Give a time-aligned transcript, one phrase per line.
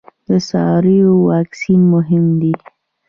[0.29, 2.53] د څارویو واکسین مهم دی